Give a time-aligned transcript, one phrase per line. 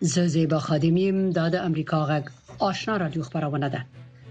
[0.00, 2.24] زه زیبا خادمیم دا د امریکا غږ
[2.68, 3.80] آشنا رادیو خبرونه ده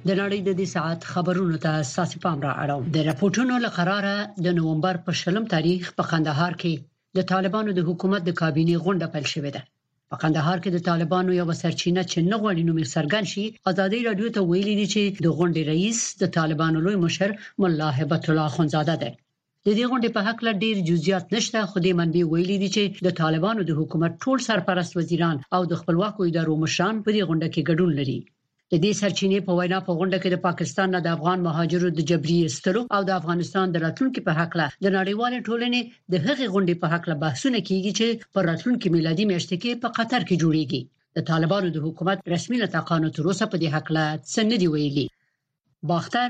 [0.07, 4.15] د نړۍ د دې ساعت خبرونو ته اساسي پام را اړوم د راپورټونو لقراره
[4.45, 6.73] د نومبر په شلم تاریخ په قندهار کې
[7.17, 9.61] د طالبانو د حکومت د کابینه غونډه پیل شوې ده
[10.09, 14.33] په قندهار کې د طالبانو یو سرچینه چې نه غوړي نوم سرګن شي ازادي رادیو
[14.35, 18.95] ته ویلي دي چې د غونډې رئیس د طالبانو لوی مشر مولا هبت الله خنزاده
[19.01, 19.09] ده
[19.69, 22.83] د دې غونډې په حق له ډیر جزئیات نشته خو د منبع ویلي دي چې
[23.07, 27.47] د طالبانو د حکومت ټول سرپرست وزیران او د خپلواکو ادارو مشران په دې غونډه
[27.53, 28.17] کې ګډون لري
[28.71, 31.99] د دې سرچینې په وینا په غونډه کې د پاکستان نه د افغان مهاجرو د
[32.09, 35.81] جبري استلو او د افغانستان د راتلونکو په حق له د نړیوال ټولنې
[36.13, 39.87] د هغې غونډې په حق له بحثونه کیږي چې پر راتلونکو میلادي میاشت کې په
[39.97, 40.81] قطر کې جوړیږي
[41.17, 44.55] د طالبانو د حکومت رسمي لټه قانون تر اوسه په دې حق له څه نه
[44.61, 45.05] دی ویلي
[45.91, 46.29] باختر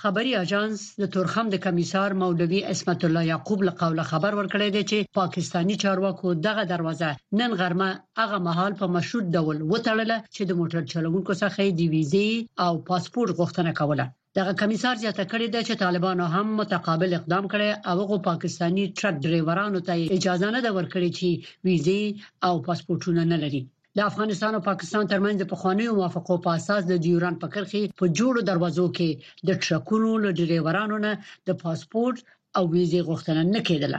[0.00, 4.82] خبري اژانس د تورخم د کمیسار مولوي اسمت الله یعقوب له قوله خبر ورکړی دی
[4.90, 10.52] چې پاکستانی چارواکو دغه دروازه نن غرمه هغه محل په مشروط ډول وتړله چې د
[10.60, 12.28] موټر چلوونکو څخه د ویزه
[12.66, 14.04] او پاسپورت غوښتنه کوله
[14.38, 19.14] دغه کمیسار زیاته کړې ده چې طالبانو هم متقابل اقدام کړي او هغه پاکستانی ټرک
[19.24, 21.28] ډرایورانو ته اجازه نه ده ورکړې چې
[21.66, 22.00] ویزه
[22.46, 23.62] او پاسپورتونه نه لري
[23.96, 28.04] د افغانستان او پاکستان ترمنځ د پخوانیو موافقو په اساس د ډیورن په کرخې په
[28.18, 29.08] جوړو دروازو کې
[29.48, 31.12] د ټرکونو له ډریورانو نه
[31.48, 32.18] د پاسپورت
[32.56, 33.98] او ویزې غوښتنه نه کېدله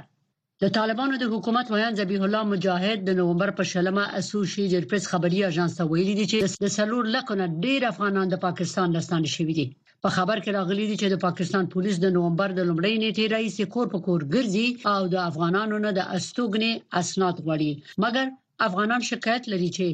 [0.63, 5.39] د طالبانو د حکومت ویان ذبیح الله مجاهد د نومبر په شلمه اسوسییټډ پریس خبري
[5.51, 9.65] اژانس ته ویلي دی چې د سلور لکونه ډیر افغانان د پاکستان لستان شوي دي
[10.05, 13.55] په خبر کې راغلي دی چې د پاکستان پولیس د نومبر د لومړۍ نیټې رئیس
[13.75, 16.71] کور په کور ګرځي او د افغانانو نه د استوګنې
[17.01, 17.71] اسناد غواړي
[18.05, 18.25] مګر
[18.67, 19.85] افغانان شکایت لري چې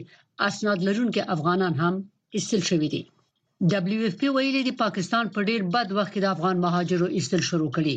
[0.50, 1.94] اسناد لرونکي افغانان هم
[2.38, 3.02] استل شوی دي
[3.74, 7.42] دبليو اف پی ویلي د پاکستان په ډیر بد وخت کې د افغان مهاجرو استل
[7.50, 7.96] شروع کړي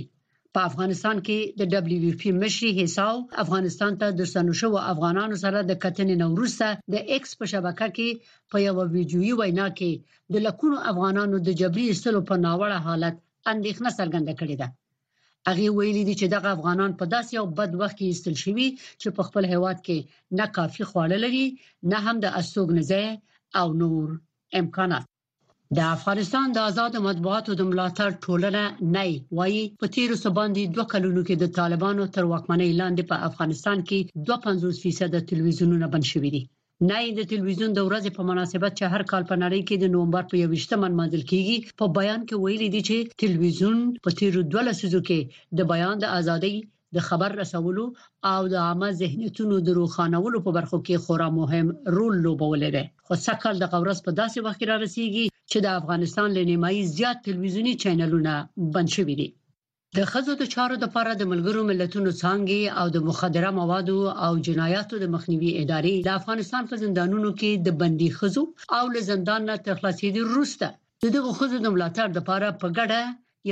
[0.54, 5.58] په افغانستان کې د دبليو اف پی مشر حساب افغانستان ته د سنوشو افغانانو سره
[5.60, 8.08] د کتنې نوروسه د ایکس په شبکه کې
[8.50, 13.14] په یو ویډیوي وینا کې د لکونو افغانانو د جبري استلو په ناوړه حالت
[13.52, 14.68] اندېښنه څرګنده کړې ده
[15.48, 18.68] هغه ویلي دي چې دغه افغانان په داسې یو بد وخت کې ایستل شوي
[19.00, 19.98] چې په خپل هیواد کې
[20.38, 21.46] نه کافي خواړه لري
[21.90, 23.06] نه هم د استوګنځي
[23.60, 24.06] او نور
[24.60, 25.04] امکانات
[25.76, 28.62] د افغانستان د آزاد مطبوعاتو د ملاتړ ټولنه
[28.94, 29.04] نه
[29.38, 33.98] وایي په تیر سباندې دوه کلونو کې د طالبانو تر واکمنۍ لاندې په افغانستان کې
[34.06, 36.42] 52% فیصد تلویزیونونه بند شوي دي
[36.88, 40.22] نه د ټلویزیون د ورځې په مناسبت چې هر کال په نړۍ کې د نومبر
[40.30, 45.00] په 28مه منځل کیږي په بیان کې ویلي دي چې ټلویزیون په تیرو 12 سيزو
[45.08, 45.18] کې
[45.58, 46.56] د بیان د ازادۍ
[46.96, 47.84] د خبر رسولو
[48.32, 53.14] او د عامه ذهنیتونو د روښانولو په برخو کې خورا مهم رول لوبولی دی خو
[53.26, 57.74] سکل د قورس په داسې وخت کې را رسیدي چې د افغانستان لنیمایي زیات ټلویزیونی
[57.84, 58.32] چینلونه
[58.76, 59.28] بند شوي دي
[59.98, 64.94] د خزو د چارو لپاره د ملګرو ملتونو څنګه او د مخدره موادو او جنایاتو
[65.02, 68.42] د مخنیوي ادارې د افغانستان په زندانونو کې د بندي خزو
[68.78, 70.66] او له زندان نه تخلاصېدو وروسته
[71.16, 73.00] دغه خزو د ملاتړ لپاره په ګډه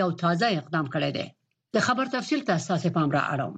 [0.01, 1.27] یو تازه اقدام کړی دی
[1.77, 3.55] د خبر تفصیل ته اساس پام را اړوم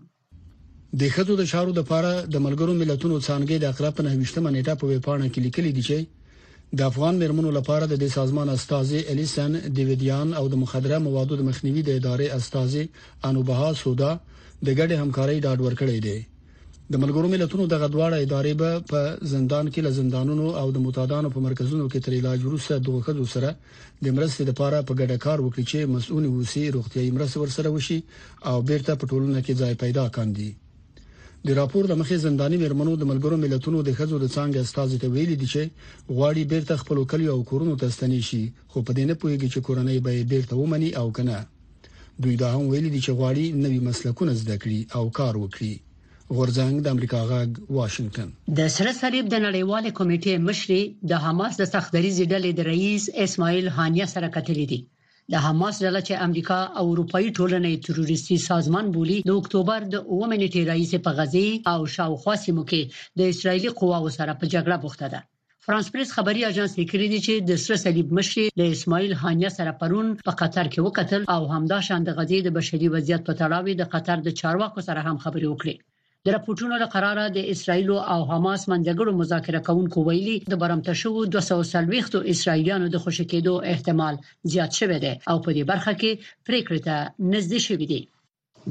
[1.02, 4.84] د خزو د چارو لپاره د ملګرو ملتونو څنګه د اقرا په 28 منېټه په
[4.90, 5.96] ویبپاڼه کې لیکلي دي چې
[6.78, 11.42] د افغان مرمنو لپاره د دې سازمان استاذي الیسن دیویدیان او د مخدره موادو د
[11.50, 12.84] مخنیوي د ادارې استاذي
[13.28, 14.12] انوبها سودا
[14.66, 16.18] د ګډه همکارۍ ډاډ ورکړی دی
[16.92, 19.00] د ملګرو ملتونو دغه دواړه ادارې به په
[19.32, 23.24] زندان کې له زندانونو او د متادانو په مرکزونو کې تر علاج وروسته دغه خدو
[23.34, 23.48] سره
[24.04, 27.98] د مرستې لپاره په ګډه کار وکړي چې مسؤل اوسي روغتيایي مرسته ورسره وشي
[28.50, 30.50] او بیرته په ټولنه کې ځای پیدا کاندي
[31.46, 35.06] د راپور د مخې زنداني مرمنو د ملګرو ملتونو د خزو د څنګه استاذ ته
[35.14, 35.62] ویلي دي چې
[36.16, 39.64] غواړي بیرته خپل کلی او کورونو ته ستنی شي خو په دې نه پوهیږي چې
[39.66, 41.36] کورنۍ به بیرته ومني او کنه
[42.22, 45.74] دوی دا هم ویلي دي چې غواړي نوي مسلکونه زده کړي او کار وکړي
[46.36, 48.28] غورځنګ د امریکا غاګ واشنگټن
[48.58, 50.68] د سره صلیب د نړیوال کمیټې مشر
[51.10, 54.80] د حماس د سختري زیډلې د رئیس اسماعیل هانیه سره کتلې دي
[55.34, 60.38] د حماس ډله چې امریکا او اروپאי ټولنې تروریستي سازمان بولی د اکتوبر د 9
[60.42, 62.80] نیټې رئیس په غزې او شاوخوا سیمو کې
[63.18, 65.20] د اسرایلی قواو سره په جګړه بوخته ده
[65.64, 69.72] فرانس پریس خبري اژانس لیکلي دي چې د سر صلیب مشر د اسماعیل هانیه سره
[69.80, 73.82] پرون په قطر کې وکتل او همدا شاند غزې د بشري وضعیت په تړاو د
[73.94, 75.74] قطر د چارواکو سره هم خبري وکړي
[76.26, 81.20] د راپورټونو له قراره د اسرایل او حماس منځګړو مذاکره کوونکو ویلي د برمته شوو
[81.36, 84.14] 230 اسرایلیانو د خوشی کېدو احتمال
[84.52, 86.10] زیات شوی دی او په دې برخه کې
[86.48, 86.96] پریکړه
[87.34, 88.00] نږدې شوې ده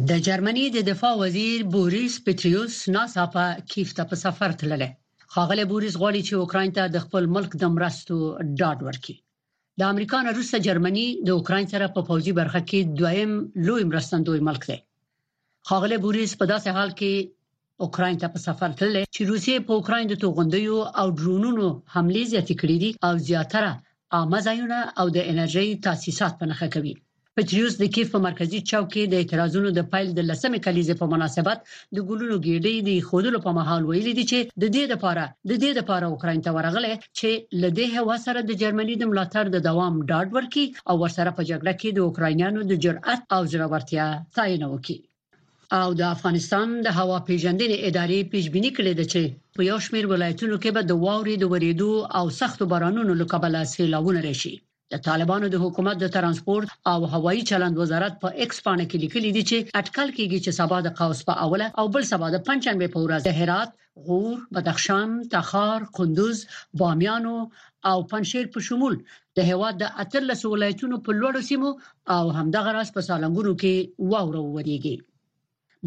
[0.10, 4.90] د جرمني د دفاع وزیر بوریس پټریوس ناڅاپه کیف ته په سفر تللی
[5.36, 8.20] خاغله بوریس غواړي چې اوکرين ته د خپل ملک د مرستو
[8.60, 9.18] ډاډ ورکړي
[9.80, 13.34] د امریکا نه روسه جرمني د اوکرين سره په پوځي برخه کې دویم
[13.68, 14.80] لوی مرستندوی ملک دی
[15.72, 17.14] خاغله بوریس په داسې حال کې
[17.86, 22.54] اوکراین ته په سفر تللی چې روسیې په اوکراین د توغندیو او ډرونونو حمله زیاتې
[22.62, 23.72] کړې دي او زیاتره
[24.18, 26.96] عامه ځایونه او د انرژي تاسیسات په نخښه کوي
[27.38, 31.06] پټریوس د کیف په مرکزی چوک کې د اعتراضونو د پایل د لسمې کلیزې په
[31.14, 31.58] مناسبت
[31.96, 35.72] د ګلونو ګېډې د خودلو په محل ویل دي چې د دې لپاره د دې
[35.80, 37.30] لپاره اوکرين ته ورغله چې
[37.64, 41.74] لدې هوا سره د جرمني د ملاتړ د دوام ډاډ ورکړي او ورسره په جګړه
[41.80, 44.06] کې د اوکراینانو د جرأت او زړورتیا
[44.38, 44.98] تعین وکړي
[45.78, 49.22] او د افغانستان د هوا پیژندنې ادارې پیشبینی کړې ده چې
[49.58, 54.22] په یو شمېر ولایتونو کې به د واوري د وریدو او سختو بارانونو لکبل سیلاوونه
[54.28, 54.54] راشي
[54.94, 58.98] د طالبانو د حکومت د ترانسپورت او هوایي چلند وزارت په پا ایکس باندې کې
[59.04, 62.42] لیکلي دي چې اټکل کیږي چې سبا د قوس په اوله او بل سبا د
[62.50, 63.70] پنځنبه په ورځ د هرات
[64.08, 66.38] غور بدخشان تخار کندوز
[66.84, 67.28] بامیان
[67.92, 68.96] او پنشیر په شمول
[69.38, 71.72] د هواد د اتلس ولایتونو په لوړو سیمو
[72.18, 74.98] او همدغه راس په سالنګونو کې واوره وریږي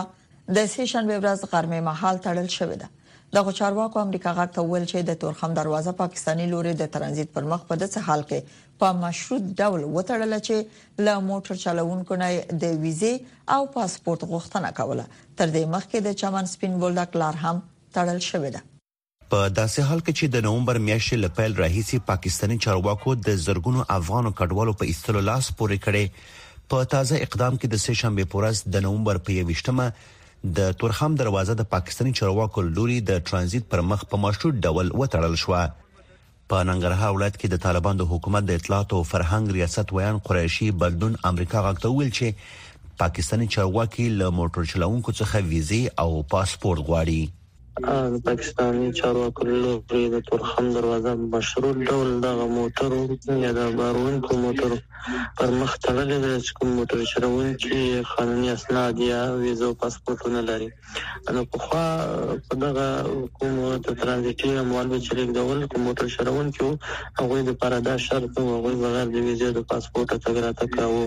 [0.58, 4.86] د سه شنبه ورځ غرمه محل تړل شوې ده دغه چارواکو امریکا غاټ ته ویل
[4.92, 9.00] چې د تورخم دروازه پاکستانی لوري د ترانزیت پر مخ په دغه حال کې په
[9.04, 15.56] مشروط ډول وټړل چې له موټر چلوونکو نه د ویزه او پاسپورت غوښتنه کوله تر
[15.56, 17.58] دې مخکې د چمن سپین بولډک لار هم
[17.98, 18.70] تړل شوې ده
[19.34, 24.36] په داسې حال کې چې د نومبر میاشتې لپاره راهیسي پاکستانی چارواکو د زرګونو افغانو
[24.40, 26.06] کډوالو په استلو لاس پورې کړي
[26.72, 29.88] په تازه اقدام کې د سه شنبه پورز د نومبر په 28مه
[30.60, 35.36] د تورخم دروازه د پاکستاني چرواکو لوري د ترانزیت پر مخ په مشروط ډول وټړل
[35.42, 35.56] شو
[36.54, 40.70] په ننګرهار ولایت کې د طالبان د حکومت د اطلاعات او فرهنګ ریاست ویان قریشي
[40.86, 47.22] بلدون امریکا غاکتول چې پاکستاني چرواکي له موټر چلوونکو څخه ویزه او پاسپورت غواړي
[48.14, 52.92] د پاکستاني چارواکو له لوري د تورخم دروازه مشروع ډول دغه موټر
[53.46, 54.72] یا د بارونکو موټر
[55.38, 57.76] پر مخ تړلې ده چې کوم موټر چلوونکي
[58.14, 60.70] قانوني اسناد یا ویزه او پاسپورتونه لري
[61.36, 61.86] نو په خوا
[62.48, 62.88] په دغه
[63.38, 63.54] کوم
[63.84, 66.62] ته ترانزیتي اموال به چلیک ډول کوم موټر چلوونکي
[67.20, 71.06] هغه د پرادا شرط او هغه بغیر د ویزه او پاسپورت څخه راته کاوه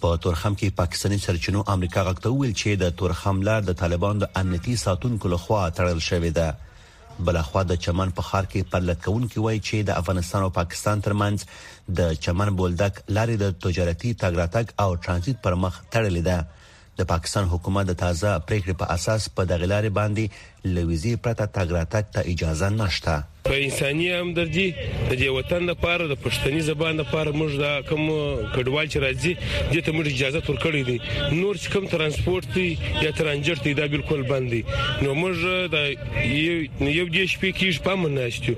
[0.00, 4.32] په تورخم کې پاکستاني سرچینو امریکا غکته ویل چې د تورخم لار د طالبان د
[4.42, 9.60] امنیتي ساتونکو لخوا تړل شوې ده بلخوا د چمن په خار کې پرلکون کې وایي
[9.68, 15.40] چې د افغانستان او پاکستان ترمنځ د چمن بولدک لارې د تجارتي تګراتک او ترانزیت
[15.48, 19.98] پر مخ تړلې ده د پاکستان حکومت د تازه پریکړې په اساس په دغه لارې
[19.98, 24.66] باندې لویزي پرته تګراتک ته اجازه نشته په انساني همدردي
[25.08, 28.02] د دې وطن لپاره د پښتني زبان لپاره موږ د کوم
[28.54, 29.32] کډوال چې راځي
[29.72, 30.96] دې ته موږ اجازه ورکړې دي
[31.40, 32.50] نور چې کوم ترانسپورت
[33.04, 34.62] یا ترانجرت دا بالکل بند دي
[35.02, 35.34] نو موږ
[35.74, 35.76] د
[36.44, 36.56] یو
[36.98, 38.52] یو دې شپې کې شپه مناشتو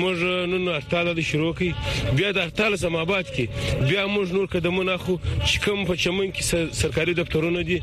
[0.00, 0.16] موږ
[0.52, 1.70] نو نو اړتاله د شروع کی
[2.16, 3.44] بیا د اړتاله سم آباد کې
[3.88, 5.14] بیا موږ نور قدمونه خو
[5.48, 6.42] چې کوم په چمن کې
[6.82, 7.78] سرکاري دفترونه دي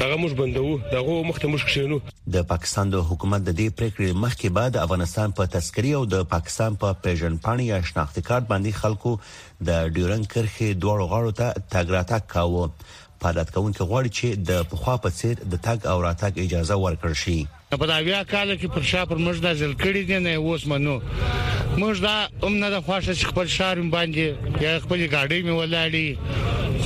[0.00, 1.96] دغه موږ بندو دغه مخته موږ کښینو
[2.34, 6.74] د پاکستان د حکومت د دې پریکړې مخکې بعد افغانستان په تذکری او د پاکستان
[6.82, 9.12] په پیژن پاڼې یا شناختی کارت باندې خلکو
[9.70, 12.66] د ډیورن کرخې دوړو غاړو ته تاګراتا کاوه
[13.24, 17.22] پادات کون کې غواړي چې د پخوا په څیر د تاګ او راتګ اجازه ورکړ
[17.22, 17.38] شي
[17.70, 21.00] په دا بیا کال کې پر شا پر مجدا ځل کړی دی نه اوس منو
[21.86, 26.08] مجدا هم نه د خواشه خپل شارم باندې یا خپل گاډي می ولاړی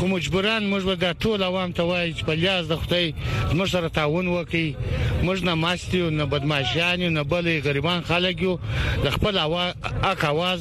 [0.00, 3.06] خو مجبوران موږ به د ټول عوام ته وایي چې په لیاز د خدای
[3.58, 4.68] موږ سره تعاون وکړي
[5.28, 8.54] موږ نه ماستیو نه بدمعشان نه بلې غریبان خلک یو
[9.04, 10.60] د خپل اک आवाज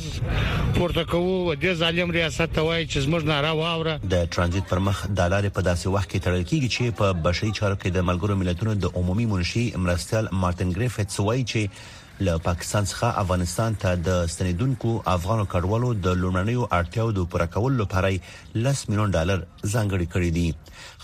[0.77, 4.97] پورته کوو د ظالم ریاست ته وایي چې موږ نه راووره د ترانزیت پر مخ
[5.19, 8.39] د لارې په داسې وخت کې تړل کیږي چې په بشري چارو کې د ملګرو
[8.43, 11.87] ملتونو د عمومي منشي امرستال مارټن ګریفټس وایي چې
[12.27, 17.77] له پاکستان څخه افغانستان ته د ستنیدونکو افغان کډوالو د لومړنیو اړتیاو د پوره کولو
[17.81, 19.37] لپاره 10 میلیون ډالر
[19.73, 20.49] ځانګړي کړی دي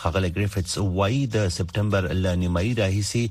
[0.02, 3.24] خغل ګریفټس وایي د سپټمبر ل نیمایي راهیسي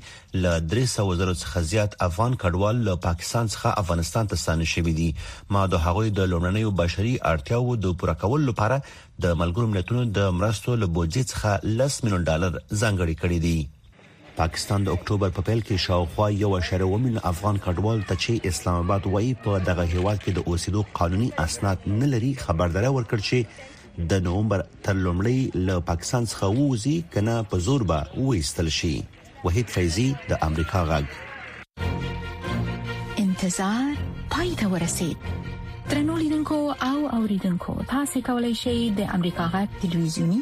[0.45, 5.09] ل 300 زره څخه زیات افغان کډوال له پاکستان څخه افغانستان ته ستنې شوي دي
[5.57, 8.81] ما د هغوی د لومړنیو بشري اړتیاو د پوره کولو لپاره
[9.27, 13.57] د ملګرو ملتونو د مرستو له بودیج څخه 10 میلیون ډالر ځانګړي کړی دي
[14.37, 18.77] پاکستان د اکتوبر په پیل کې شاوخوا یو شره ومن افغان کډوال ته چې اسلام
[18.85, 24.07] آباد وایي په دغه هیواد کې د اوسېدو قانوني اسناد نه لري خبرداري ورکړ چې
[24.13, 27.99] د نومبر تر لومړۍ له پاکستان څخه ووزي کنه په زور به
[28.29, 28.93] وېستل شي
[29.45, 31.05] وحید فیضی د امریکا غږ
[33.23, 33.93] انتظار
[34.35, 35.23] پای ته ورسید
[35.93, 40.41] ترنو لیدونکو او اوریدونکو تاسو کولی شئ د امریکا غږ ټلویزیونی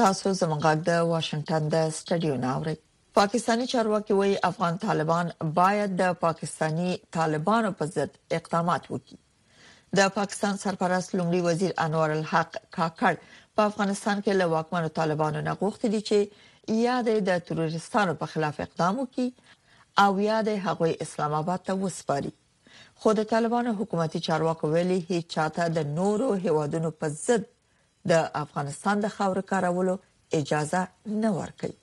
[0.00, 2.74] تاسو زموږ غږ د واشنگټن د سټډیو ناوړي
[3.18, 5.26] پاکستانی چارواکي وایي افغان طالبان
[5.58, 9.18] باید د پاکستانی طالبانو په ضد اقدامات وکړي
[10.00, 13.12] د پاکستان سرپرست لومړي وزیر انور الحق کاکړ
[13.54, 16.18] په افغانستان کې له واکمنو طالبانو نه غوښتي دي چې
[16.88, 19.28] یاد د تروریستانو په خلاف اقدام وکړي
[20.06, 22.32] او یاد هغوی اسلام آباد ته وسپاري
[23.00, 27.50] خو د طالبانو حکومتي چارواکو ویلي هیڅ چاته د نورو هیوادونو په ضد
[28.10, 28.12] د
[28.44, 29.94] افغانستان د خاور کارولو
[30.40, 30.80] اجازه
[31.24, 31.74] نه ورکړي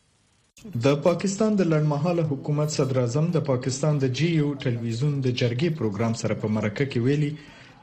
[0.86, 6.14] د پاکستان د لړمحاله حکومت صدر اعظم د پاکستان د جیو ټلویزیون د جرګې پروګرام
[6.22, 7.32] سره په مرکه کې ویلي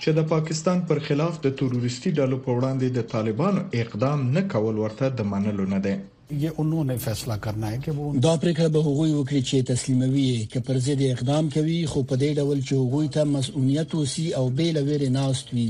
[0.03, 4.77] چې د پاکستان پر خلاف د تروریستي ډلو په وړاندې د طالبانو اقدام نه کول
[4.85, 5.95] ورته د منلو نه دی
[6.31, 10.25] یہ انہوں نے فیصلہ کرنا ہے کہ وہ دا پریکړه به هغوی وکړي چې تسلیموي
[10.55, 14.43] ک پر ضد اقدام کوي خو په دې ډول چې هغوی ته مسؤلیت وسی او
[14.63, 15.67] بیل ویرې ناستوي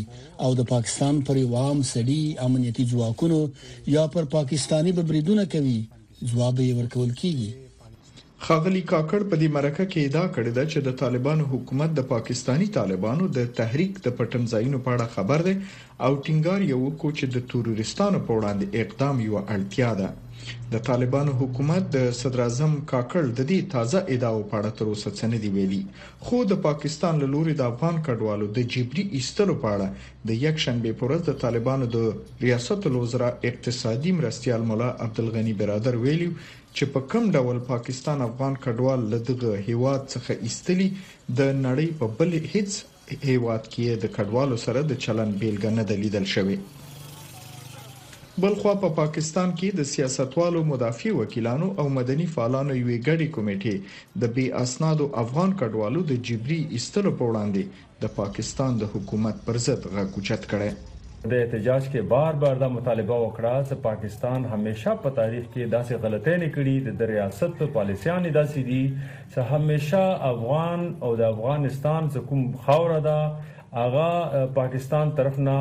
[0.47, 3.41] او د پاکستان پر عوام سړي امنیتي ځواکونو
[3.99, 5.77] یا پر پاکستانی ببریدونه کوي
[6.25, 10.99] جواب یې ورکول کیږي خاغلی کاکړ په دې مرکه کې ادعا کړې ده چې د
[11.07, 15.59] طالبانو حکومت د پاکستانی طالبانو د تحریک د پټن ځایونو په اړه خبر ده
[16.07, 20.11] او ټینګار یو کو چې د تروریستانو په وړاندې اقدام یو اړتیا ده
[20.73, 25.11] د طالبانو حکومت د صدر اعظم کاکړ د دې تازه ادعاو په اړه تر اوسه
[25.19, 25.83] څه نه دی ویلي
[26.25, 29.87] خو د پاکستان له لوري د افغان کډوالو د جبري ایستلو په اړه
[30.29, 31.99] د یک شنبه پر ورځ د طالبانو د
[32.47, 36.31] ریاست الوزرا اقتصادي مرستيال مولا عبدالغنی برادر ویلي
[36.77, 40.89] چې په کم ډول پاکستان افغان کډوال له دغه هیواد څخه ایستلی
[41.39, 42.71] د نړۍ په بل هیڅ
[43.33, 46.59] هیواد کې د کډوالو سره د چلن بیلګه نه ده لیدل شوې
[48.45, 54.19] بلخوا په پا پاکستان کې د سیاستوالو مدافع وکیلانو او مدني فعالانو یوې غړي کمیټې
[54.25, 59.59] د بي اسنادو افغان کډوالو د جبري ایستلو په وړاندې د پاکستان د حکومت پر
[59.69, 65.17] ضد غوچت کړي د احتجاج کې بار بار دا مطالبه وکړه چې پاکستان همیشه په
[65.21, 70.87] تاریخ کې داسې غلطۍ نه کړې د ریاست په پالیسيانه داسې دي چې همیشه افغان
[71.09, 73.19] او د افغانستان حکوم خاور ده
[73.87, 75.59] اغه پاکستان طرف نه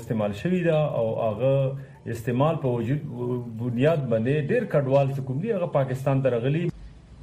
[0.00, 1.54] استعمال شوی دا او اغه
[2.08, 3.02] استعمال په وجود
[3.62, 6.62] بنیاد باندې ډیر کډوال حکومت هغه پاکستان درغلي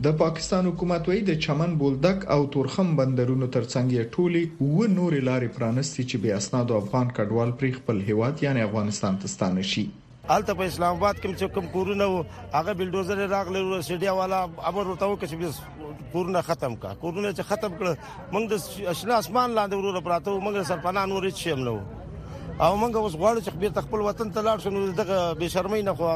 [0.07, 5.15] د پاکستان حکومت وایي د چمن بولدک او تورخم بندرونو ترڅنګ یې ټولي و نور
[5.29, 9.86] لارې پرانستي چې بیا اسناد افغان کډوال پر خپل هیواد یعنی افغانستان ته ستانه شي
[10.36, 14.81] الته په اسلام آباد کې چې کوم کورونه وو هغه بلډوزر راغله سټډیا والا امر
[14.93, 19.79] ورته وکړ چې کورونه ختم کا کورونه چې ختم کړ موږ د اشنا اسمان لاندې
[19.81, 21.75] ورور پراته موږ سرپنان ورچ شم نو
[22.65, 25.83] او موږ اوس غواړو چې خپل خپل وطن ته لاړ شو نو دغه بے شرمۍ
[25.87, 26.07] نه خو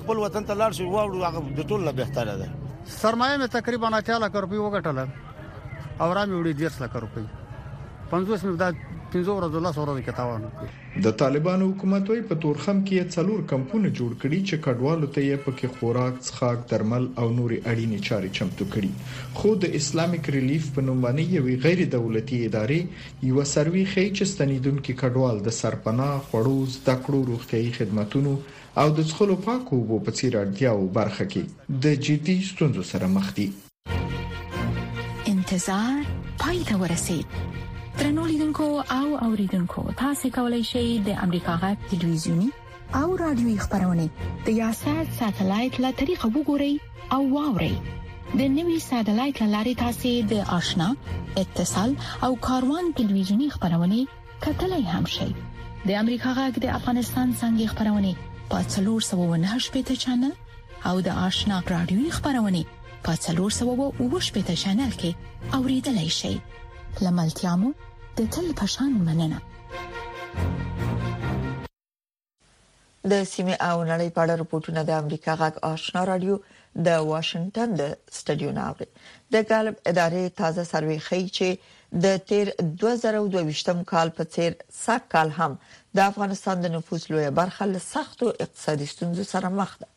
[0.00, 2.46] خپل وطن ته لاړ شو واورو هغه د ټول نه بهتره ده
[3.02, 5.04] سرمایه مې تقریبا 80 لک روپۍ وګټله
[6.00, 7.24] او را مې وړي 10 لک روپۍ
[8.10, 8.72] 50 مقدار
[9.12, 10.42] 15 ورځو لاس ورځو کې تاوان
[11.04, 15.36] د طالبانو حکومت وی په تورخم کې څلور کمپونه جوړ کړي چې کډوالو ته یې
[15.46, 18.90] پکې خوراک، څښاک، درمل او نوري اړینې چارې چمتو کړي
[19.40, 24.32] خو د اسلامیک ریلیف په نوم باندې یوې غیر دولتي ادارې یو سروي خي چې
[24.34, 28.36] ستنیدونکو کډوال د سرپناه، خوړو، زده کړو، روغتيایي خدماتو
[28.80, 33.32] او د څخلو پاکو وبو په څیر اړتیاو برخه کې د جدي ستونزو سره مخ
[33.40, 33.48] دي
[35.32, 36.04] انتظار
[36.44, 37.66] پای ته ورسید
[37.98, 42.48] ترنولیدونکو او اوریدونکو تاسو کولی شئ د امریکا غا ټلویزیونی
[42.98, 44.06] او رادیوي خبرونه
[44.48, 46.72] د یاشات ساتلایت له طریقو وګورئ
[47.16, 47.74] او واورئ
[48.40, 50.86] د نوي ساتلایت لاري تاسو د آشنا
[51.42, 51.96] اتصال
[52.28, 53.98] او کاروان ټلویزیونی خبرونه
[54.46, 55.28] کتلای هم شئ
[55.88, 58.12] د امریکا غا د افغانستان څنګه خبرونه
[58.54, 60.32] پاتلور 798 پټ چنل
[60.92, 62.62] او د آشنا رادیوي خبرونه
[63.10, 66.34] په 300 او 8 شانل کې اوریدلای شي
[67.06, 67.68] لملتیا مو
[68.18, 69.40] د تل پشان مننه
[73.10, 76.38] د سیمه او نړۍ په اړه راپورټونه د امریکا غږ آشنا رادیو
[76.88, 77.84] د واشنگټن د
[78.16, 78.88] سټډیوم اوري
[79.36, 81.48] د ګالب ادارې تازه سروې ښیي چې
[82.06, 82.52] د تیر
[82.84, 85.56] 2022م کال په تیر سږ کال هم
[86.00, 89.94] د افغانستان د نفوس لوی برخه له سختو اقتصادي ستونزو سره مخ ده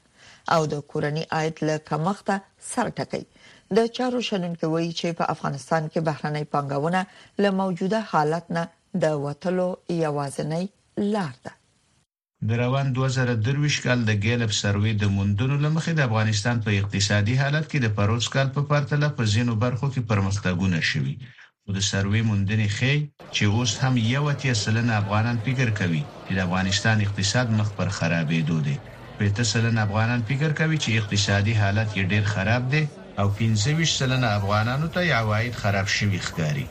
[0.58, 2.30] او د کورنی عاید له کمښت
[2.74, 3.24] سره ټکي
[3.78, 7.02] د چارو شنونکو وایي چې په افغانستان کې بهرنۍ پانګونه
[7.44, 8.64] له موجوده حالت نه
[9.04, 9.68] د وټلو
[10.06, 10.66] یوازنۍ
[11.14, 11.54] لار ده
[12.50, 17.66] د روان 2023 کال د ګیلپ سروې د موندنو لمخې د افغانستان په اقتصادي حالت
[17.72, 22.22] کې د پروس کال په پرتله په زینو برخو کې پرمختګونه شوي خو د سروې
[22.32, 23.00] موندنې ښیي
[23.36, 27.96] چې اوس هم یو اتیا سلنه افغانان فکر کوي چې د افغانستان اقتصاد مخ پر
[28.00, 28.76] خرابېدو دی
[29.20, 32.86] پېته سلنه افغانان فکر کوي چې اقتصادي حالت یې ډېر خراب دی
[33.20, 36.66] او 25 سلنه افغانانو ته یې عواید خراب شوي ښکاري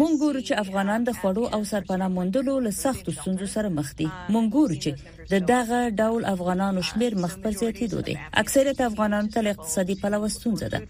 [0.00, 4.06] مونږ ګورو چې افغانان د خوړو او سرپناه موندلو له سختو ستونزو سره مخ دي
[4.32, 4.90] مونږ ګورو چې
[5.32, 10.68] د دغه ډول افغانانو شمیر مخ پر زیاتېدو دي اکثریت افغانانو ته اقتصادي پلوه ستونزه
[10.74, 10.80] ده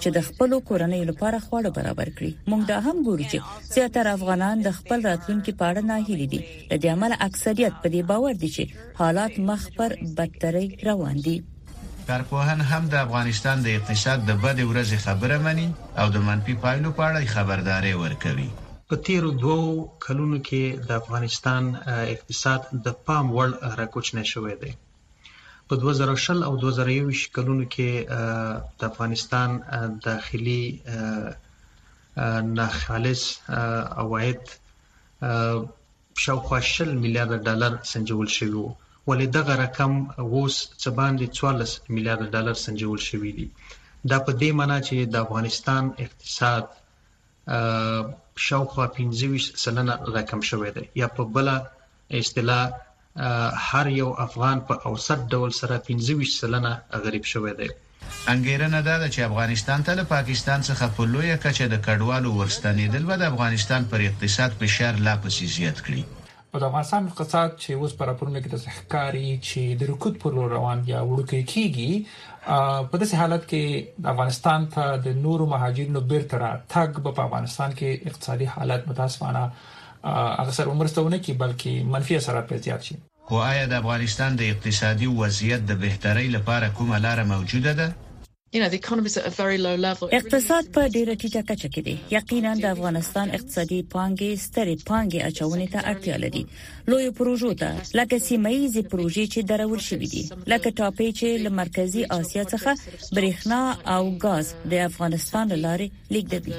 [0.00, 3.38] چې د خپل کورنۍ لپاره خواړه برابر کړي مونږ دا هم ګورو چې
[3.74, 8.00] زیاتره افغانان د خپل راتلونکي په اړه ناهیلي دي د دې عمل اکثریت په دې
[8.10, 11.38] باور دي چې حالات مخ پر بدتري روان دي
[12.08, 15.68] کارپوهان هم د افغانستان د اقتصاد د بد ورځې خبره مني
[16.00, 18.48] او د منفي پایلو په اړه خبرداري ورکوي
[18.88, 19.60] په تیرو دوو
[20.04, 21.62] کلونو کې د افغانستان
[22.14, 23.48] اقتصاد د پام وړ
[23.80, 24.72] راکوچ نه شوې دی
[25.68, 27.90] په 2000 او 2021 کلونو کې
[28.78, 29.48] د افغانستان
[30.08, 30.64] داخلي
[32.58, 33.22] ناخالص
[34.02, 34.42] عواید
[36.24, 38.70] شاوخوا 60 میلیارډ ډالر سنجول شوی وو
[39.10, 43.46] ولې دغه رقم اوس څه باندې 14 میلیارډ ډالر سنجول شوې دي
[44.10, 46.64] دا په دې معنی چې د افغانستان اقتصاد
[48.48, 51.48] شاوخوا 25 سلنه رقم شوې ده یا په بل
[52.22, 52.66] اصطلاح
[53.70, 56.72] هر یو افغان په اوسط ډول سره 25 سلنه
[57.06, 57.68] غریب شوی دی
[58.32, 63.02] انګیرنه دا ده چې افغانستان ته له پاکستان څخه په لویه کچه د کډوالو ورستنیدل
[63.10, 66.02] و د افغانستان پر اقتصاد فشار لا پسې زیات کړي
[66.52, 70.48] په افغانستان اقتصاد چې اوس پر اپرونه کې د ښکاری چې د رکود پر لور
[70.56, 71.90] روان یا وړوکی کیږي
[72.92, 73.62] په داسې حالت کې
[74.06, 79.42] د افغانستان ته د نورو مهاجرینو بیرته را تګ په افغانستان کې اقتصادي حالت متاسفانه
[80.44, 82.94] اکثر عمرستونه کې بلکې منفي اثرات پیدا شي
[83.28, 87.88] خو آیا د افغانستان د اقتصادي وضعیت د بهترۍ لپاره کومه لار موجوده ده
[88.56, 95.68] اقتصاد په ډیره ټیټه کچه کې دی یقینا د افغانستان اقتصادي پانګې سترې پانګې اچونې
[95.74, 96.42] ته اړتیا لري
[96.90, 102.02] لوی پروژو ته لکه سیمایي پروژې چې درول شوې دي لکه ټاپې چې له مرکزی
[102.20, 102.72] اسیا څخه
[103.18, 103.62] برېښنا
[103.94, 106.52] او غاز د افغانستان لاري لیږدوي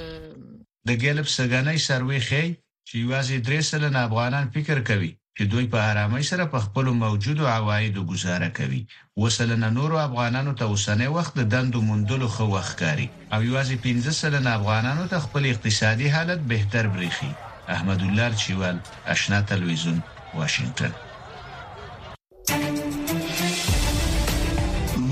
[0.87, 2.43] د ګالپ سرګنۍ سروې خې
[2.87, 7.43] چې یوازې درې سلنه افغانان فکر کوي چې دوی په آرامۍ سره په خپل موجودو
[7.57, 8.81] عوایدو گزاره کوي
[9.21, 14.49] وسلنه نورو افغانانو ته اوسنۍ وخت د دندو مندلو خو وخکاری او یوازې 15 سلنه
[14.59, 17.31] افغانانو ته خپل اقتصادي حالت بهتر بریخي
[17.77, 18.77] احمد الله چوال
[19.15, 19.97] آشنا تلویزیون
[20.35, 20.91] واشنگتن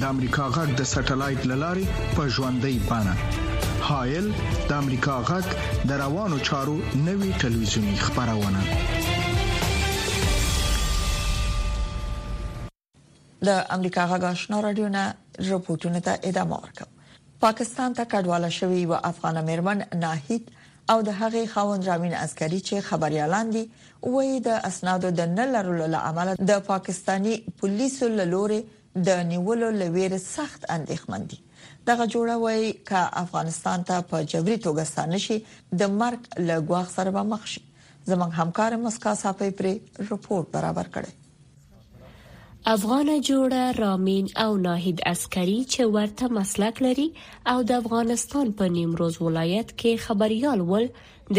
[0.00, 4.28] د امریکا غږ د سټلایټ للارې په ژوندۍ بانه هایل
[4.70, 5.50] د امریکا غږ
[5.90, 6.76] د روانو چارو
[7.08, 8.62] نوي ټلویزیونی خبرونه
[13.50, 15.04] د امریکا غږ آشنا رادیو نه
[15.50, 20.50] رپورټونه ته ادامه ورکوم پاکستان ته کډواله شوې و افغان مېرمن ناهید
[20.92, 23.66] او د هغې خاوند رامین عسکري چې خبريالان دي
[24.12, 28.62] وایي د اسنادو د نه لرلو لامل د پاکستانی پولیسو لوري
[28.96, 31.36] د نیولو لویر سخت اندېښمن دي
[31.90, 32.92] دغه جوړه وای ک
[33.24, 35.36] افغانستان ته په جبري توګه ستانه شي
[35.82, 37.60] د مرګ له ګواښ سره به مخ شي
[38.10, 39.66] زموږ همکار مسکا صافي پر
[40.10, 41.12] رپورت برابر کړي
[42.74, 47.06] افغان جوړه رامین او ناهید عسکري چې ورته مسلک لري
[47.54, 50.86] او د افغانستان په نیمروز ولایت کې خبريال ول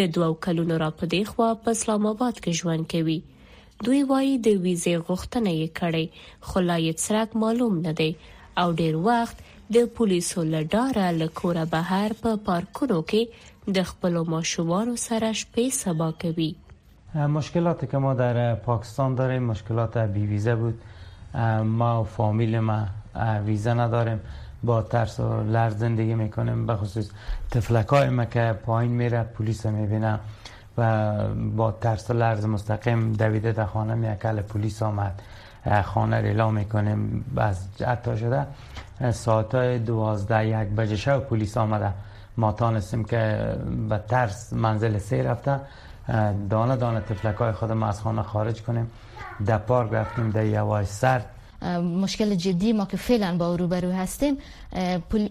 [0.02, 3.20] د دوو کلونو را پدې خو په اسلام آباد کې ژوند کوي
[3.86, 6.06] دوی وایي د ویزه غوښتنه یې کړې
[6.48, 8.12] خو لا یې معلوم نه دی
[8.62, 9.38] او ډیر وخت
[9.76, 13.24] د پولیسو لډاره لکوره بهر په پا پارکونو کې
[13.78, 16.52] د خپل ماشومانو سره شپې سبا کوي
[17.38, 20.78] مشکلات که ما در پاکستان داریم مشکلات بی ویزه بود
[21.82, 22.80] ما و فامیل ما
[23.50, 24.20] ویزه نداریم
[24.70, 27.16] با ترس و لرز زندگی میکنیم بخصوص خصوص
[27.56, 30.20] تفلکای ما که پایین میره پلیس میبینه
[30.78, 31.14] و
[31.56, 35.22] با ترس و لرز مستقیم دویده در خانه میکل پلیس آمد
[35.84, 37.66] خانه ریلا میکنیم از
[38.06, 38.46] شده
[39.12, 41.92] ساعت های دوازده یک بجه شب پلیس آمده
[42.38, 43.50] ما تانستیم که
[43.90, 45.60] به ترس منزل سه رفته
[46.50, 48.92] دانه دانه تفلک های خودم از خانه خارج کنیم
[49.46, 51.26] در پارک رفتیم در یوای سرد
[52.02, 54.38] مشکل جدی ما که فعلا با او روبرو هستیم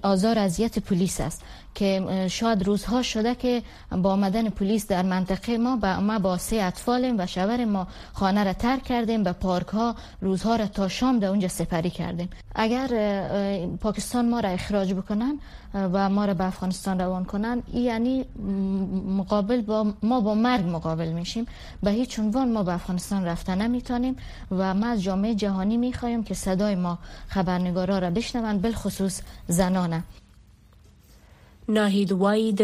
[0.03, 1.43] آزار اذیت پلیس است
[1.75, 6.57] که شاید روزها شده که با آمدن پلیس در منطقه ما با ما با سه
[6.63, 11.19] اطفالیم و شوهر ما خانه را ترک کردیم به پارک ها روزها را تا شام
[11.19, 12.89] در اونجا سپری کردیم اگر
[13.81, 15.39] پاکستان ما را اخراج بکنن
[15.75, 18.25] و ما را به افغانستان روان کنن یعنی
[19.09, 21.47] مقابل با ما با مرگ مقابل میشیم
[21.83, 24.17] به هیچ عنوان ما به افغانستان رفتن نمیتونیم
[24.51, 30.03] و ما از جامعه جهانی میخوایم که صدای ما خبرنگارا را بشنوند بالخصوص زنانه
[31.69, 32.61] ناهید وای د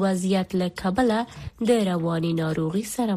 [0.00, 1.26] وضعیت لکبله
[1.60, 3.14] در د رواني ناروغي سره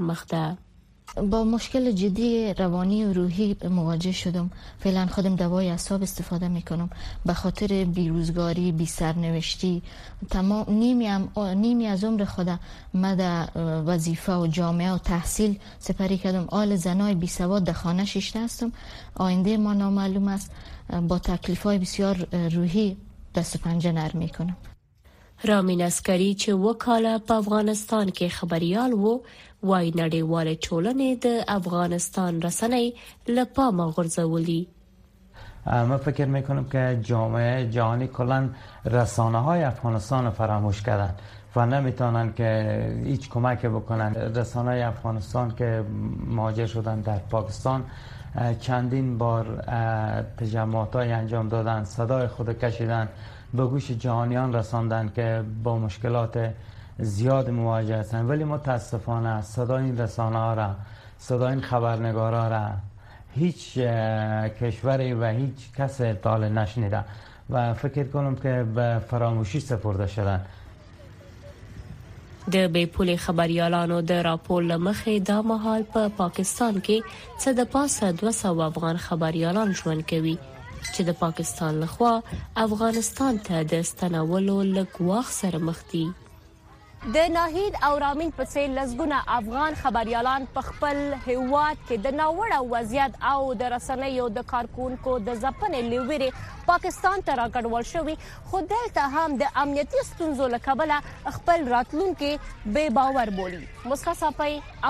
[1.22, 6.90] با مشکل جدی روانی و روحی مواجه شدم فعلا خودم دوای اصاب استفاده میکنم
[7.26, 9.82] به خاطر بیروزگاری بی سرنوشتی
[10.30, 12.60] تمام نیمی, هم، نیمی از عمر خودم
[12.94, 13.52] مد
[13.88, 18.72] وظیفه و جامعه و تحصیل سپری کردم آل زنای بی سواد در خانه ششته هستم
[19.16, 20.52] آینده ما نامعلوم است
[21.08, 22.98] با تکلیف های بسیار روحی
[23.36, 24.58] دست پنجه نرم میکنم
[25.44, 29.20] رامین اسکری چه وکاله په افغانستان که خبریال وو
[29.70, 32.86] وای نړیوالې ټولنې د افغانستان رسنۍ
[33.36, 33.76] له پام
[35.92, 38.40] ما فکر میکنم که جامعه جهانی کلا
[38.94, 41.14] رسانه های افغانستان فراموش کردن
[41.56, 42.50] و نمیتونن که
[43.06, 45.70] هیچ کمک بکنن رسانه های افغانستان که
[46.26, 47.86] مهاجر شدن در پاکستان
[48.60, 49.46] چندین بار
[50.40, 53.10] تجمعات های انجام دادن صدای خود کشیدن
[53.54, 56.54] به گوش جهانیان رساندن که با مشکلات
[57.00, 60.76] زیاد مواجه هستن ولی متاسفانه صدای این رسانه ها را
[61.18, 62.70] صدای این خبرنگارا را
[63.36, 63.74] هیچ
[64.62, 67.04] کشوری و هیچ کس تاله نشنیده
[67.50, 70.46] و فکر کنم که به فراموشی سپرده شدن
[72.52, 77.04] د پول پول و د راپول لمخې دا مهال پا پاکستان کې
[77.40, 80.38] څه د پاسه 200 افغان خبریالان ژوند کوي
[80.94, 82.22] چې د پاکستان لخوا
[82.56, 85.80] افغانستان ته د ستنولو لګواخ سره مخ
[87.12, 92.60] د ناهید او رامین په څیر لزګونه افغان خبريالان په خپل هیواد کې د ناوړه
[92.74, 96.30] وضعیت او د رسنیو د کارکونکو د ځپنې لوري
[96.70, 98.16] پاکستان ته راکړول شوی
[98.52, 100.96] خو دلته هم د امنیتي ستونزو لکبل
[101.40, 102.32] خپل راتلونکي
[102.80, 103.62] بے باور بولی
[103.96, 104.42] مسکا صاحب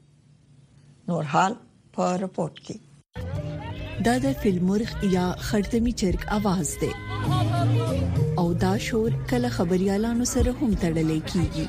[1.13, 1.57] نور حال
[1.99, 6.93] په رپورت کې دا د فلمورغ یا خړتمي چرګ आवाज دی
[8.61, 11.67] دا شور کله خبريالانو سره هم تړلې کیږي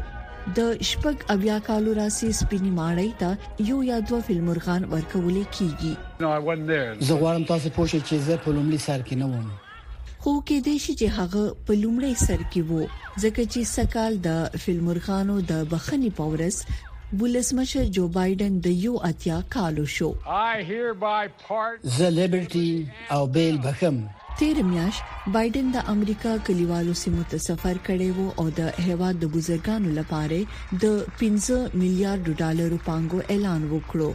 [0.56, 0.58] د
[0.92, 3.30] شپږ اویا کالو راسي سپینی ماړی ته
[3.72, 5.94] یو یا دوه فلمرغان ورکول کیږي
[7.06, 9.46] زه غواړم تاسو پوښتنه چې زه په لومړي سر کې نه وم
[10.24, 12.80] خو کې د شي چې هغه په لومړی سر کې وو
[13.22, 16.58] ځکه چې سکال د فلمورخانو د بخنی پورس
[17.22, 24.02] بولسمشر جو بایدن د یو اتیا کالو شو زه لیبرټي او بیل بخم
[24.44, 25.00] تیر میاش
[25.40, 30.80] بایدن د امریکا کلیوالو سیمو ته سفر کړی وو او د هیواد د بزرګانو لپاره
[30.86, 34.12] د 15 میلیارډ ډالرو پانګو اعلان وکړو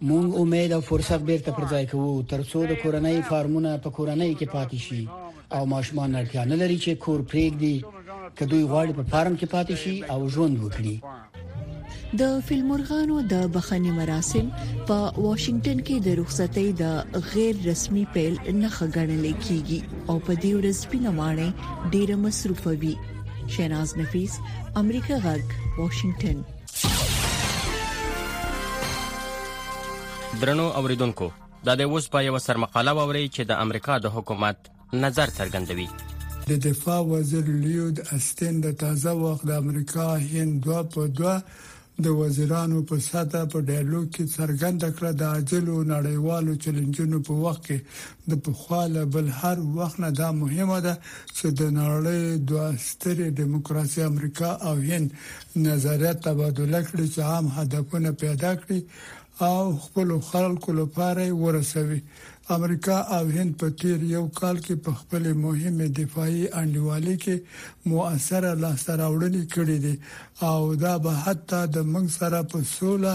[0.00, 4.46] مونږ امید او فرصت بیرته پر ځای کوو ترڅو د کورنۍ فارمونه په کورنۍ کې
[4.54, 5.02] پاتې شي
[5.58, 7.76] او ماشومان اړتیا نه لري چې کور پرېږدي
[8.38, 10.96] کدوې غواړي په فارم کې پاتې شي او ژوند وکړي
[12.22, 14.46] د فلمورغانو د بخښنې مراسم
[14.88, 16.86] په واشنگټن کې د رخصتۍ د
[17.36, 19.80] غیر رسمي پیل نه خګړل کیږي
[20.10, 21.46] او په دې ورځ په نمانه
[21.92, 22.94] ډیره مصروفه وي
[23.56, 24.32] شیناز نفیس
[24.82, 25.44] امریکا غږ
[25.84, 26.38] واشنگټن
[30.38, 31.26] درنو اوریدونکو
[31.68, 34.68] دا د اوس په یو سرمقاله ووري چې د امریکا د حکومت
[35.04, 35.86] نظر څرګندوي
[36.50, 41.34] د دفاع وزیر لیود استن د تازه وخت د امریکا هند دوا په دوا
[42.06, 47.66] د وزیرانو په ساته په ډایالوګ کې څرګنده کړه د عاجلو نړیوالو چیلنجونو په وخت
[47.68, 53.38] کې د پخواله بل هر وخت نه دا مهمه ده چې د نړۍ دوه سترې
[53.42, 58.84] دیموکراسي امریکا او هند نظریات تبادله کړي چې عام هدفونه پیدا کړي
[59.42, 61.98] او خپل خلکو لپاره ورسوي
[62.56, 67.38] امریکا او هند په تیر یو کال کې په خپل مهمه دفاعي انډیوالي کې
[67.92, 69.94] مؤثره لاسته راوړنې کړې دي
[70.50, 73.14] او دا به حتی د موږ سره په سوله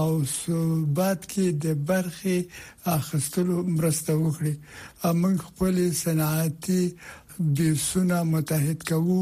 [0.00, 2.38] او ثبات کې د برخې
[2.96, 4.54] اخستلو مرسته وکړي
[5.22, 6.80] موږ خپل صنعتي
[7.56, 9.20] بیسونه متحد کوو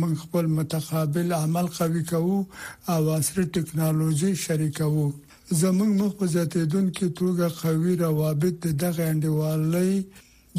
[0.00, 2.38] موږ خپل متقابل عمل قوي کوو
[2.92, 5.06] او عصري ټکنالوژي شریکوو
[5.60, 9.92] زموږ مخ په زیاتیدونکو توګه قوي روابط دغه انډیوالۍ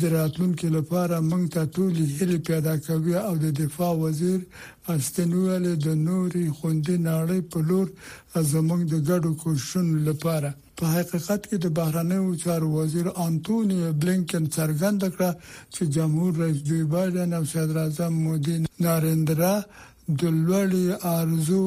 [0.02, 4.40] د راتلونکو لپاره موږ ته ټول هیله پیدا کوي او د دفاع وزیر
[4.94, 7.88] استنوال د نوري خوندې نړۍ په لور
[8.54, 10.50] زموږ د ګډو کوشنو لپاره
[10.80, 15.32] په حقیقت کې د بهرنیو چارو وزیر انټونی بلینکن څرګند کړ
[15.74, 18.56] چې جمهور رئیس جو بایدن او صدر اعظم مودي
[18.88, 19.56] نارندرا
[20.18, 21.62] د لوړې ارزو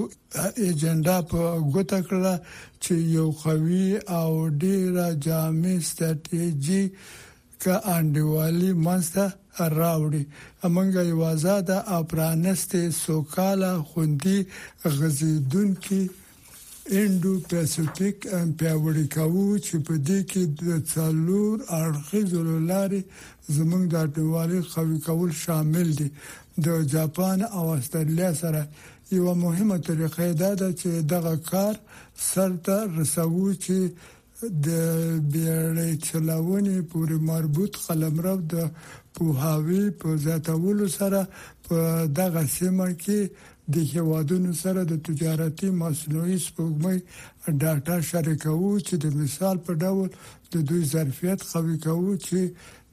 [0.64, 1.40] ایجنډا په
[1.72, 2.34] ګوته کړه
[2.82, 3.88] چې یو قوي
[4.20, 4.30] او
[4.62, 6.82] ډیره جامع ستراتیژي
[7.62, 9.24] کا انډیوالي منځته
[9.78, 10.24] راوړي
[10.68, 14.38] امنګ یو آزاد او پرانسته سوکاله خوندي
[14.96, 16.00] غزیدونکو
[16.98, 23.00] انډو پیسفیک ام پیوړی کاوه چې په دې کې د څلور اړخیزو لارې
[23.56, 26.08] زمونږ د اټوالي قوی کول شامل دي
[26.64, 28.66] د جاپان او استرالیا سره
[29.12, 31.74] یو مهمه طریقه دا ده چې دغه کار
[32.16, 33.76] سرته رسوو چې
[34.66, 34.68] د
[35.32, 38.68] بیړې چلاونې پورې مربوط قلمرو د
[39.14, 41.24] پوهاوی په زیاتولو سره
[41.68, 41.78] په
[42.20, 43.20] دغه سیمه کې
[43.74, 46.98] د هیوادونو سره د تجارتي مصنوعي سپوږمۍ
[47.62, 50.08] ډاټا شریکوو چې د مثال په ډول
[50.54, 52.40] د دوی ظرفیت قوي کوو چې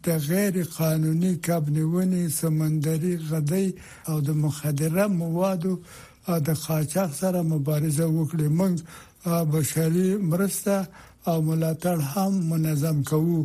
[0.06, 3.68] د غیر قانوني کبنیونی سمندري غدي
[4.10, 5.74] او د مخدره موادو
[6.48, 8.76] د قاچاق سره مبارزه وکړي موږ
[9.54, 10.76] بشري مرسته
[11.30, 13.40] او ملاتړ هم منظم کوو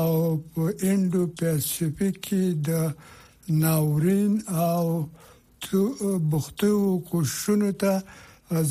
[0.00, 0.10] او
[0.52, 2.70] په انډو پیسفیک کې د
[3.64, 4.32] ناورین
[4.68, 4.84] او
[6.30, 6.74] بوختو
[7.10, 7.92] کوشونو ته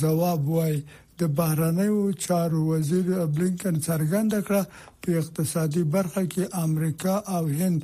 [0.02, 0.76] ځواب وای
[1.20, 4.64] د بهرنیو چارو وزیر بلینکن څرګنده کړه
[5.06, 7.80] په اقتصادي برخه کې امریکا او هند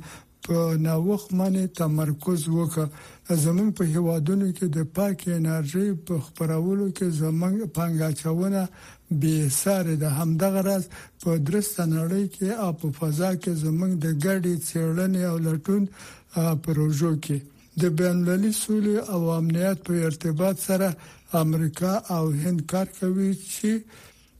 [0.48, 2.86] په ناوخ باندې تمرکز وکړه
[3.44, 8.62] زمون په هوادونو کې د پاک انرژي په خبرولو کې زمون پنګا چونه
[9.24, 10.84] به سره د همدغه راز
[11.24, 15.82] په درسته نړۍ کې او په فضا کې زمون د ګډي څېړنې او لټون
[16.68, 17.38] پروژو کې
[17.80, 20.88] د بینالمللي سولې او امنیت په ارتباط سره
[21.44, 23.70] امریکا او هند کار کوي چې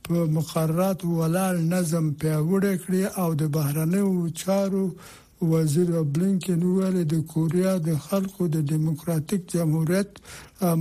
[0.08, 4.84] په مقررات ولال نظم پیوړ کړي او د بهرنیو چارو
[5.52, 10.10] وزیر بلینکن ویل د کوریا د خلکو د دیموکراتیک جمهوریت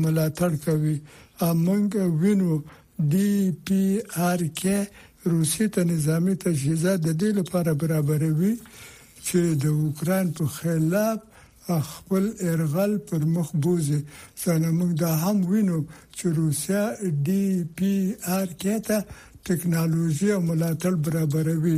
[0.03, 0.95] ملاتړ کوي
[1.49, 1.89] امونګ
[2.21, 2.51] وینو
[3.11, 3.33] ډي
[3.65, 3.83] پی
[4.29, 4.77] آر کې
[5.33, 8.53] روسي ته نظامی تجهیزات د دې لپاره برابروي
[9.25, 11.19] چې د اوکران په خلاف
[11.67, 13.99] خپل ارغل پر مخ بوزي
[14.43, 15.77] ځکه موږ دا هم وینو
[16.17, 16.81] چې روسیا
[17.29, 17.43] ډي
[17.77, 17.91] پی
[18.39, 18.97] آر کې ته
[19.51, 21.77] ټکنالوژي او ملاتړ برابروي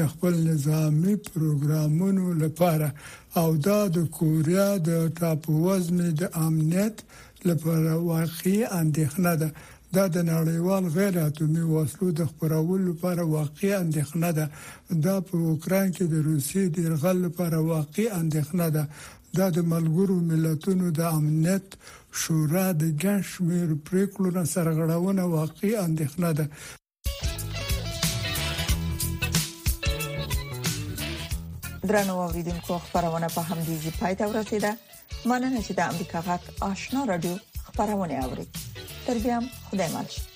[0.00, 2.88] د خپل نظامی پروګرامونو لپاره
[3.44, 6.96] او دا د کوریا د ټاپووزن د امنیت
[7.48, 9.50] لپاره واقعي اندېښنه ده
[9.96, 14.46] دا د نړیوال غیر اتمی وسلو د خبرولو لپاره واقعي اندېښنه ده
[15.04, 18.84] دا په اوکران کې د روسي د غل لپاره واقعي اندېښنه ده
[19.38, 21.66] دا د ملګرو ملتونو د امنیت
[22.22, 26.44] شورا د ګڼ شمېر پریکړو نه سرغړونه واقعي اندېښنه ده
[31.90, 34.70] درنو اوریدونکو خبرونه په همدې ځای پای ته ورسیده
[35.28, 37.36] مننه چې د امریکا غږ آشنا رادیو
[37.68, 38.46] خبرونه اوري
[39.06, 39.36] تر بیا
[39.68, 40.35] خدای ماشه